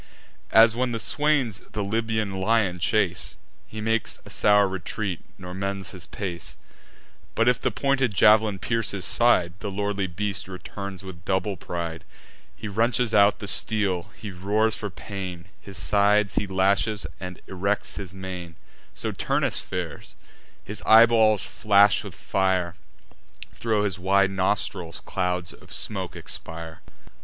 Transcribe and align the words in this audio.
As, 0.49 0.75
when 0.75 0.93
the 0.93 0.99
swains 0.99 1.59
the 1.73 1.83
Libyan 1.83 2.39
lion 2.41 2.79
chase, 2.79 3.35
He 3.67 3.81
makes 3.81 4.17
a 4.25 4.31
sour 4.31 4.67
retreat, 4.67 5.19
nor 5.37 5.53
mends 5.53 5.91
his 5.91 6.07
pace; 6.07 6.55
But, 7.35 7.47
if 7.47 7.61
the 7.61 7.69
pointed 7.69 8.11
jav'lin 8.11 8.57
pierce 8.57 8.89
his 8.89 9.05
side, 9.05 9.53
The 9.59 9.69
lordly 9.69 10.07
beast 10.07 10.47
returns 10.47 11.03
with 11.03 11.23
double 11.23 11.55
pride: 11.55 12.03
He 12.55 12.67
wrenches 12.67 13.13
out 13.13 13.37
the 13.37 13.47
steel, 13.47 14.09
he 14.17 14.31
roars 14.31 14.75
for 14.75 14.89
pain; 14.89 15.45
His 15.61 15.77
sides 15.77 16.33
he 16.33 16.47
lashes, 16.47 17.05
and 17.19 17.39
erects 17.45 17.97
his 17.97 18.11
mane: 18.11 18.55
So 18.95 19.11
Turnus 19.11 19.61
fares; 19.61 20.15
his 20.63 20.81
eyeballs 20.83 21.45
flash 21.45 22.03
with 22.03 22.15
fire, 22.15 22.73
Thro' 23.53 23.83
his 23.83 23.99
wide 23.99 24.31
nostrils 24.31 24.99
clouds 25.05 25.53
of 25.53 25.71
smoke 25.71 26.15
expire. 26.15 26.81